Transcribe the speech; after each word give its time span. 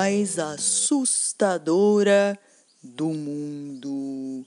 Mais 0.00 0.38
assustadora 0.38 2.38
do 2.82 3.08
mundo. 3.08 4.46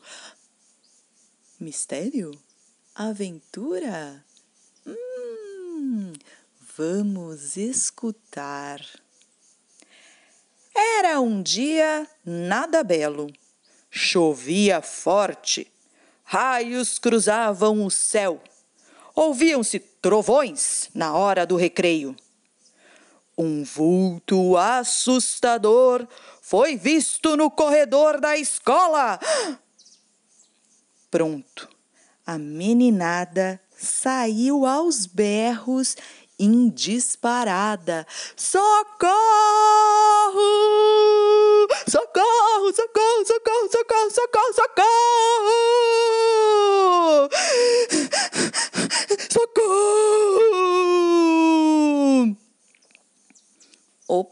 Mistério? 1.59 2.31
Aventura? 2.95 4.25
Hum, 4.83 6.11
vamos 6.75 7.55
escutar. 7.55 8.81
Era 10.75 11.21
um 11.21 11.43
dia 11.43 12.07
nada 12.25 12.83
belo. 12.83 13.31
Chovia 13.91 14.81
forte. 14.81 15.71
Raios 16.23 16.97
cruzavam 16.97 17.85
o 17.85 17.91
céu. 17.91 18.41
Ouviam-se 19.13 19.77
trovões 19.77 20.89
na 20.95 21.13
hora 21.13 21.45
do 21.45 21.55
recreio. 21.55 22.15
Um 23.37 23.63
vulto 23.63 24.55
assustador 24.57 26.07
foi 26.41 26.77
visto 26.77 27.35
no 27.35 27.49
corredor 27.49 28.21
da 28.21 28.37
escola. 28.37 29.19
Pronto, 31.09 31.67
a 32.25 32.37
meninada 32.37 33.59
saiu 33.75 34.67
aos 34.67 35.07
berros 35.07 35.95
em 36.39 36.69
disparada. 36.69 38.05
Socorro! 38.35 38.77
Socorro, 41.89 42.73
socorro, 42.73 43.25
socorro, 43.25 43.69
socorro, 43.71 44.11
socorro, 44.11 44.53
socorro! 44.53 45.13
Socorro! 49.31 49.93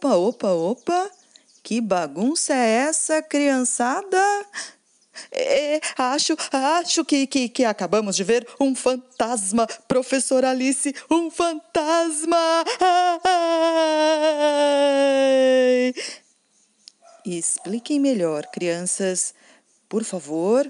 Opa, 0.01 0.15
opa, 0.15 0.51
opa! 0.51 1.11
Que 1.61 1.79
bagunça 1.79 2.55
é 2.55 2.87
essa, 2.87 3.21
criançada? 3.21 4.17
É, 5.31 5.79
acho, 5.95 6.35
acho 6.51 7.05
que, 7.05 7.27
que, 7.27 7.47
que 7.47 7.63
acabamos 7.63 8.15
de 8.15 8.23
ver 8.23 8.47
um 8.59 8.73
fantasma, 8.73 9.67
professora 9.87 10.49
Alice, 10.49 10.95
um 11.07 11.29
fantasma! 11.29 12.65
Ai! 14.43 15.93
Expliquem 17.23 17.99
melhor, 17.99 18.47
crianças, 18.47 19.35
por 19.87 20.03
favor, 20.03 20.67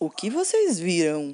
o 0.00 0.10
que 0.10 0.28
vocês 0.28 0.76
viram? 0.76 1.32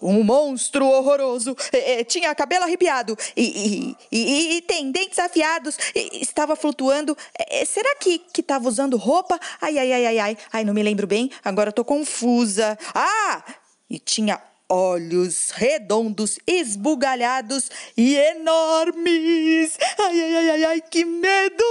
Um 0.00 0.22
monstro 0.22 0.86
horroroso. 0.86 1.56
Eh, 1.72 2.00
eh, 2.00 2.04
tinha 2.04 2.34
cabelo 2.34 2.64
arrepiado 2.64 3.16
e, 3.36 3.96
e, 4.12 4.18
e, 4.18 4.56
e 4.56 4.62
tem 4.62 4.90
dentes 4.90 5.18
afiados. 5.18 5.76
estava 5.94 6.54
flutuando. 6.54 7.16
Eh, 7.38 7.64
será 7.64 7.94
que 7.96 8.18
que 8.18 8.40
estava 8.40 8.68
usando 8.68 8.96
roupa? 8.96 9.38
Ai, 9.60 9.78
ai, 9.78 9.92
ai, 9.92 10.06
ai, 10.06 10.18
ai. 10.18 10.38
Ai, 10.52 10.64
não 10.64 10.74
me 10.74 10.82
lembro 10.82 11.06
bem. 11.06 11.30
Agora 11.44 11.72
tô 11.72 11.84
confusa. 11.84 12.78
Ah! 12.94 13.42
E 13.88 13.98
tinha 13.98 14.40
olhos 14.68 15.50
redondos, 15.50 16.38
esbugalhados 16.46 17.70
e 17.96 18.16
enormes. 18.16 19.78
Ai, 19.98 20.20
ai, 20.22 20.36
ai, 20.36 20.50
ai, 20.50 20.64
ai, 20.64 20.80
que 20.80 21.04
medo! 21.04 21.64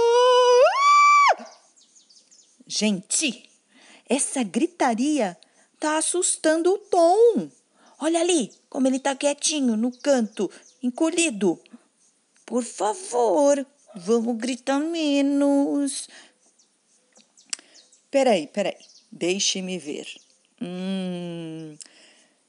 Ah! 1.38 1.46
Gente, 2.66 3.48
essa 4.08 4.42
gritaria 4.42 5.36
tá 5.78 5.98
assustando 5.98 6.72
o 6.72 6.78
Tom. 6.78 7.48
Olha 7.98 8.20
ali 8.20 8.52
como 8.68 8.86
ele 8.86 8.98
tá 8.98 9.14
quietinho 9.14 9.76
no 9.76 9.90
canto, 9.90 10.50
encolhido. 10.82 11.60
Por 12.44 12.62
favor, 12.62 13.66
vamos 13.94 14.36
gritar 14.36 14.78
menos. 14.78 16.08
Peraí, 18.10 18.46
peraí, 18.46 18.76
deixe-me 19.10 19.78
ver. 19.78 20.06
Hum, 20.60 21.76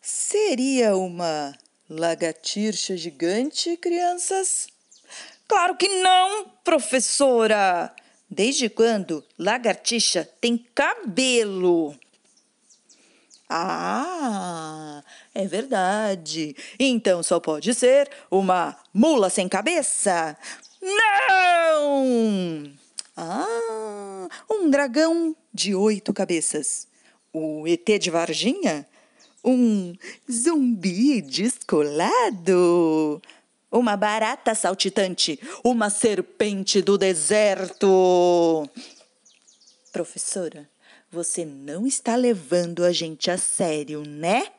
seria 0.02 0.96
uma 0.96 1.58
lagartixa 1.90 2.96
gigante, 2.96 3.78
crianças? 3.78 4.68
Claro 5.48 5.78
que 5.78 5.88
não, 5.88 6.50
professora! 6.64 7.94
Desde 8.30 8.70
quando 8.70 9.24
lagartixa 9.40 10.30
tem 10.42 10.58
cabelo? 10.76 11.98
Ah, 13.50 15.02
é 15.34 15.48
verdade. 15.48 16.56
Então 16.78 17.24
só 17.24 17.40
pode 17.40 17.74
ser 17.74 18.10
uma 18.30 18.76
mula 18.94 19.30
sem 19.30 19.48
cabeça? 19.48 20.38
Não! 20.82 22.70
Ah, 23.16 24.28
um 24.52 24.70
dragão 24.70 25.36
de 25.54 25.74
oito 25.74 26.14
cabeças. 26.14 26.88
O 27.34 27.66
ET 27.68 27.86
de 28.00 28.10
Varginha? 28.10 28.86
Um 29.44 29.96
zumbi 30.30 31.22
descolado? 31.22 33.22
Uma 33.72 33.96
barata 33.96 34.54
saltitante? 34.54 35.40
Uma 35.64 35.90
serpente 35.90 36.82
do 36.82 36.98
deserto? 36.98 38.70
Professora, 39.92 40.70
você 41.10 41.46
não 41.46 41.88
está 41.88 42.16
levando 42.16 42.84
a 42.84 42.92
gente 42.92 43.32
a 43.32 43.38
sério, 43.38 44.04
né? 44.04 44.52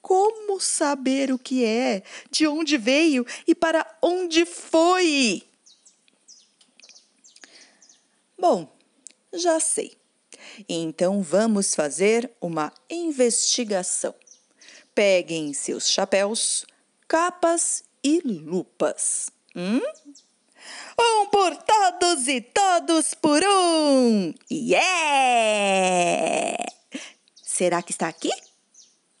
Como 0.00 0.60
saber 0.60 1.30
o 1.30 1.38
que 1.38 1.64
é, 1.64 2.02
de 2.30 2.46
onde 2.46 2.76
veio 2.76 3.24
e 3.46 3.54
para 3.54 3.86
onde 4.02 4.44
foi? 4.46 5.42
Bom, 8.38 8.74
já 9.32 9.60
sei. 9.60 9.96
Então 10.68 11.22
vamos 11.22 11.74
fazer 11.74 12.30
uma 12.40 12.72
investigação. 12.88 14.14
Peguem 14.94 15.52
seus 15.52 15.88
chapéus, 15.88 16.64
capas 17.06 17.84
e 18.02 18.20
lupas. 18.20 19.30
Hum? 19.54 19.80
Um 20.98 21.26
por 21.26 21.56
todos 21.56 22.28
e 22.28 22.40
todos 22.40 23.14
por 23.14 23.42
um! 23.42 24.34
Yeah! 24.50 25.90
Será 27.42 27.82
que 27.82 27.92
está 27.92 28.08
aqui? 28.08 28.30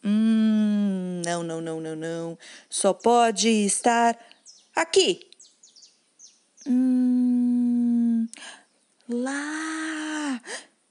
Hum, 0.04 1.22
não, 1.24 1.42
não, 1.42 1.60
não, 1.60 1.80
não, 1.80 1.94
não. 1.96 2.38
Só 2.68 2.92
pode 2.92 3.48
estar 3.48 4.18
aqui. 4.74 5.28
Hum, 6.66 8.26
lá. 9.08 10.40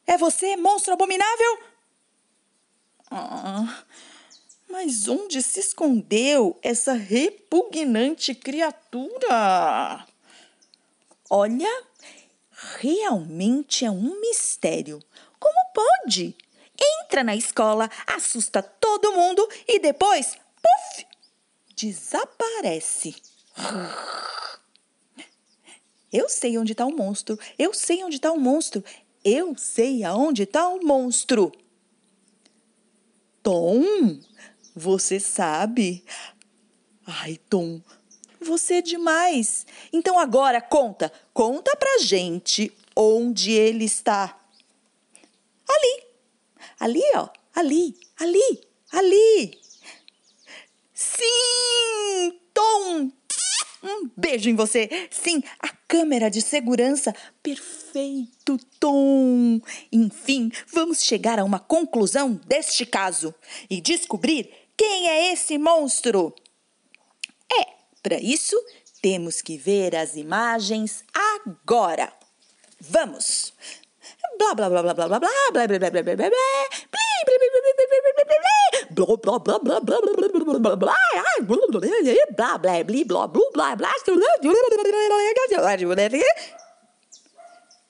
É 0.06 0.18
você, 0.18 0.56
monstro 0.58 0.94
abominável? 0.94 1.60
Ah, 3.12 3.84
mas 4.70 5.08
onde 5.08 5.42
se 5.42 5.60
escondeu 5.60 6.60
essa 6.62 6.94
repugnante 6.94 8.36
criatura? 8.36 10.06
Olha, 11.30 11.84
realmente 12.80 13.86
é 13.86 13.92
um 13.92 14.20
mistério. 14.20 15.00
Como 15.40 15.74
pode? 15.74 16.36
Entra 17.04 17.24
na 17.24 17.36
escola, 17.36 17.90
assusta 18.08 18.64
todo 18.64 19.14
mundo 19.14 19.48
e 19.68 19.80
depois, 19.80 20.36
puf, 20.62 21.06
desaparece. 21.76 23.16
Eu 26.12 26.28
sei 26.28 26.58
onde 26.58 26.72
está 26.72 26.86
o 26.86 26.96
monstro. 26.96 27.38
Eu 27.58 27.74
sei 27.74 28.04
onde 28.04 28.16
está 28.16 28.32
o 28.32 28.40
monstro. 28.40 28.84
Eu 29.24 29.56
sei 29.58 30.04
aonde 30.04 30.44
está 30.44 30.68
o 30.70 30.84
monstro. 30.84 31.52
Tom, 33.44 33.84
você 34.76 35.20
sabe? 35.20 36.04
Ai, 37.06 37.40
Tom, 37.50 37.82
você 38.40 38.76
é 38.76 38.82
demais. 38.82 39.66
Então 39.92 40.20
agora 40.20 40.62
conta, 40.62 41.12
conta 41.34 41.76
pra 41.76 42.00
gente 42.00 42.72
onde 42.96 43.52
ele 43.52 43.86
está. 43.86 44.38
Ali, 45.68 46.04
ali, 46.80 47.04
ó, 47.16 47.30
ali, 47.56 47.96
ali, 48.20 48.62
ali. 48.92 49.60
Sim, 50.94 52.40
Tom, 52.54 53.12
Um 53.82 54.10
beijo 54.18 54.50
em 54.50 54.56
você. 54.56 55.08
Sim, 55.10 55.42
a 55.60 55.70
câmera 55.88 56.30
de 56.30 56.42
segurança. 56.42 57.16
Perfeito, 57.42 58.58
Tom. 58.80 59.62
Enfim, 59.92 60.52
vamos 60.68 61.02
chegar 61.02 61.40
a 61.40 61.46
uma 61.46 61.60
conclusão 61.60 62.34
deste 62.46 62.86
caso 62.86 63.34
e 63.70 63.80
descobrir 63.80 64.52
quem 64.76 65.10
é 65.10 65.32
esse 65.32 65.58
monstro. 65.58 66.36
É, 67.52 67.79
para 68.02 68.20
isso, 68.20 68.56
temos 69.02 69.42
que 69.42 69.58
ver 69.58 69.96
as 69.96 70.16
imagens 70.16 71.04
agora. 71.14 72.12
Vamos! 72.80 73.54
Blá 74.38 74.56
blá 74.56 74.70
blá 74.70 74.82
blá 74.82 74.94
blá 74.94 75.08
blá 75.08 75.20
blá 75.20 75.68
blá 75.68 75.68
blá 75.68 75.78
blá 75.78 76.02
blá 76.02 76.16
blá 76.16 76.30
blá 76.30 76.40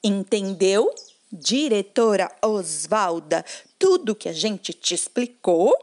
Entendeu, 0.03 0.93
diretora 1.31 2.31
Osvalda, 2.41 3.45
tudo 3.77 4.15
que 4.15 4.29
a 4.29 4.33
gente 4.33 4.73
te 4.73 4.95
explicou? 4.95 5.73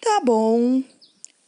Tá 0.00 0.20
bom. 0.24 0.82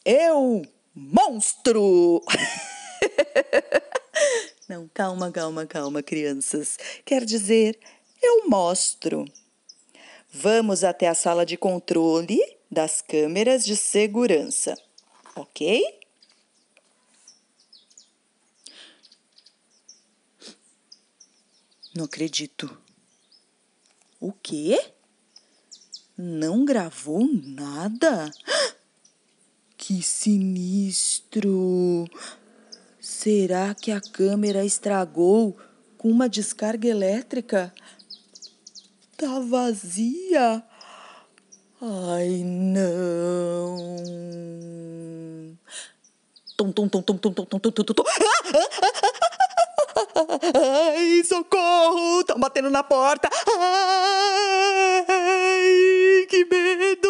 Eu, 0.05 0.63
monstro! 0.95 2.23
Não, 4.69 4.89
calma, 4.95 5.31
calma, 5.31 5.67
calma, 5.67 6.03
crianças. 6.03 6.79
Quer 7.05 7.25
dizer, 7.25 7.79
eu 8.23 8.49
mostro. 8.49 9.25
Vamos 10.33 10.85
até 10.85 11.09
a 11.09 11.15
sala 11.15 11.45
de 11.45 11.57
controle 11.57 12.39
das 12.71 13.03
câmeras 13.03 13.65
de 13.65 13.77
segurança, 13.77 14.77
ok? 15.35 15.83
Não 21.95 22.05
acredito. 22.05 22.79
O 24.21 24.33
quê? 24.33 24.93
Não 26.17 26.65
gravou 26.65 27.29
nada? 27.31 28.33
Que 29.91 30.05
sinistro! 30.05 32.07
Será 33.01 33.75
que 33.75 33.91
a 33.91 34.01
câmera 34.01 34.65
estragou 34.65 35.57
com 35.99 36.09
uma 36.09 36.29
descarga 36.29 36.87
elétrica? 36.87 37.75
Tá 39.17 39.41
vazia? 39.41 40.63
Ai, 41.83 42.45
não. 42.45 43.97
Tum, 46.57 46.71
tum, 46.71 46.89
tum, 46.89 47.03
tum, 47.03 47.19
tum, 47.19 47.33
tum, 47.33 47.45
tum, 47.45 47.59
tum, 47.59 47.73
tum, 47.73 47.95
tum. 47.95 48.05
Ai, 50.55 51.25
socorro! 51.25 52.21
Estão 52.21 52.39
batendo 52.39 52.71
na 52.71 52.85
porta! 52.85 53.29
Ai, 55.09 56.27
que 56.31 56.45
medo! 56.45 57.10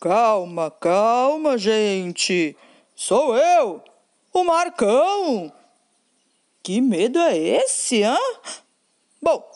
Calma, 0.00 0.70
calma, 0.70 1.58
gente. 1.58 2.56
Sou 2.96 3.36
eu, 3.36 3.84
o 4.32 4.44
Marcão. 4.44 5.52
Que 6.62 6.80
medo 6.80 7.18
é 7.18 7.36
esse, 7.36 8.02
hã? 8.02 8.16
Bom, 9.20 9.46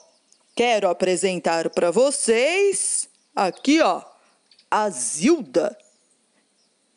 quero 0.55 0.91
apresentar 0.91 1.71
para 1.71 1.91
vocês 1.91 3.09
aqui, 3.35 3.81
ó, 3.81 4.03
a 4.71 4.91
Zilda. 4.91 5.79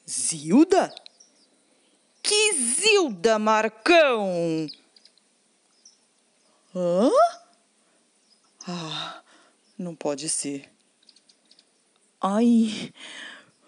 Zilda? 0.05 0.93
Que 2.21 2.53
Zilda, 2.53 3.39
Marcão? 3.39 4.67
Hã? 6.75 7.09
Ah, 8.67 9.23
não 9.77 9.95
pode 9.95 10.27
ser. 10.27 10.69
Ai, 12.19 12.91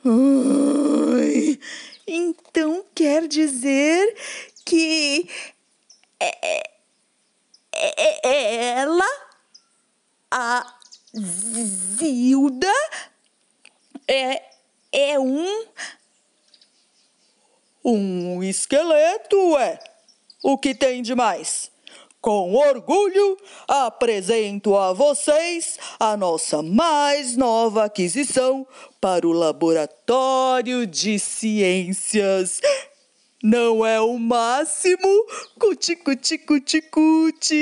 Ai, 0.06 1.60
então 2.08 2.86
quer 2.96 3.28
dizer 3.28 4.16
que 4.66 5.30
é, 6.20 6.48
é, 6.48 6.64
é, 7.74 8.28
é 8.28 8.56
ela, 8.80 9.06
a 10.32 10.80
Zilda, 11.16 12.74
é, 14.08 14.42
é 14.92 15.20
um. 15.20 15.66
Um 17.84 18.44
esqueleto, 18.44 19.58
é. 19.58 19.80
O 20.44 20.58
que 20.58 20.76
tem 20.76 21.02
de 21.02 21.16
mais? 21.16 21.72
Com 22.22 22.54
orgulho, 22.54 23.38
apresento 23.66 24.76
a 24.76 24.92
vocês 24.92 25.78
a 25.98 26.18
nossa 26.18 26.62
mais 26.62 27.38
nova 27.38 27.86
aquisição 27.86 28.68
para 29.00 29.26
o 29.26 29.32
Laboratório 29.32 30.86
de 30.86 31.18
Ciências. 31.18 32.60
Não 33.42 33.86
é 33.86 34.02
o 34.02 34.20
máximo? 34.20 35.26
Cuti, 35.58 35.96
cuti, 35.96 36.38
cuti, 36.40 36.82
cuti. 36.82 37.62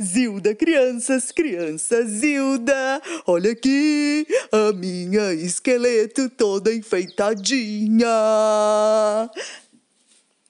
Zilda, 0.00 0.54
crianças, 0.54 1.32
crianças, 1.32 2.10
Zilda. 2.10 3.00
Olha 3.26 3.52
aqui, 3.52 4.26
a 4.52 4.70
minha 4.74 5.32
esqueleto 5.32 6.28
toda 6.28 6.74
enfeitadinha. 6.74 8.06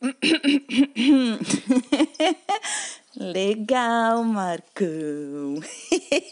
Legal, 3.16 4.22
Marcão. 4.22 5.60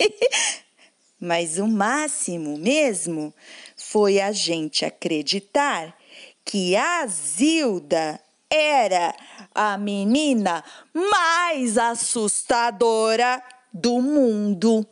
Mas 1.21 1.59
o 1.59 1.67
máximo 1.67 2.57
mesmo 2.59 3.35
foi 3.77 4.21
a 4.21 4.31
gente 4.31 4.85
acreditar 4.85 5.97
que 6.45 6.77
a 6.77 7.07
Zilda 7.07 8.21
era 8.49 9.15
a 9.55 9.77
menina 9.77 10.63
mais 10.95 11.77
assustadora 11.77 13.43
do 13.73 14.01
mundo. 14.01 14.87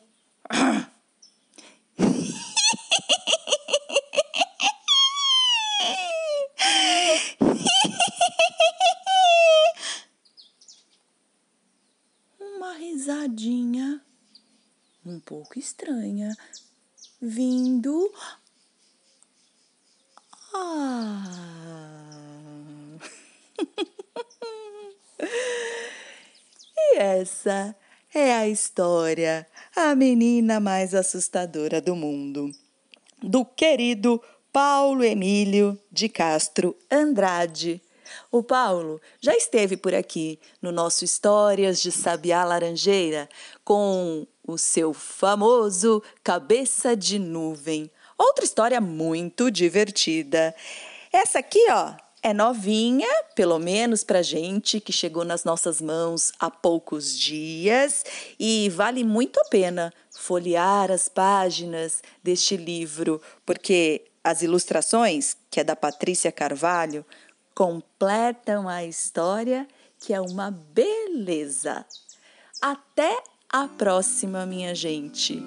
um 15.15 15.21
pouco 15.21 15.59
estranha 15.59 16.37
vindo. 17.23 18.13
Ah. 20.53 21.23
e 26.77 26.97
essa 26.97 27.77
é 28.13 28.35
a 28.35 28.49
história, 28.49 29.47
a 29.77 29.95
menina 29.95 30.59
mais 30.59 30.95
assustadora 30.95 31.81
do 31.81 31.95
mundo, 31.95 32.51
do 33.23 33.45
querido 33.45 34.21
Paulo 34.53 35.05
Emílio 35.05 35.79
de 35.93 36.09
Castro 36.09 36.77
Andrade. 36.91 37.81
O 38.31 38.43
Paulo 38.43 39.01
já 39.21 39.35
esteve 39.37 39.77
por 39.77 39.95
aqui 39.95 40.41
no 40.61 40.73
nosso 40.73 41.05
Histórias 41.05 41.81
de 41.81 41.93
Sabiá 41.93 42.45
Laranjeira 42.45 43.29
com 43.65 44.27
o 44.47 44.59
seu 44.59 44.93
famoso 44.93 46.03
Cabeça 46.23 46.97
de 46.97 47.19
Nuvem. 47.19 47.91
Outra 48.17 48.45
história 48.45 48.81
muito 48.81 49.51
divertida. 49.51 50.55
Essa 51.13 51.39
aqui, 51.39 51.65
ó, 51.71 51.95
é 52.23 52.33
novinha, 52.33 53.09
pelo 53.35 53.59
menos 53.59 54.03
para 54.03 54.23
gente 54.23 54.81
que 54.81 54.93
chegou 54.93 55.25
nas 55.25 55.45
nossas 55.45 55.81
mãos 55.81 56.33
há 56.39 56.51
poucos 56.51 57.19
dias 57.19 58.05
e 58.39 58.69
vale 58.71 59.05
muito 59.05 59.39
a 59.41 59.45
pena 59.45 59.93
folhear 60.11 60.91
as 60.91 61.09
páginas 61.09 62.03
deste 62.23 62.57
livro, 62.57 63.21
porque 63.45 64.07
as 64.23 64.41
ilustrações, 64.41 65.37
que 65.51 65.61
é 65.61 65.65
da 65.65 65.77
Patrícia 65.77 66.33
Carvalho, 66.33 67.05
completam 67.55 68.69
a 68.69 68.85
história, 68.85 69.69
que 69.99 70.15
é 70.15 70.21
uma 70.21 70.51
beleza. 70.51 71.85
Até 72.61 73.23
a 73.55 73.69
próxima, 73.69 74.45
minha 74.45 74.75
gente! 74.75 75.41